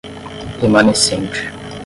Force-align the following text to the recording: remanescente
remanescente 0.61 1.51